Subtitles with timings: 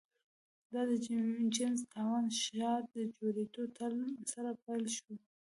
[0.71, 0.91] دا د
[1.57, 2.81] جېمز ټاون ښار
[3.17, 3.63] جوړېدو
[4.31, 5.13] سره پیل شو.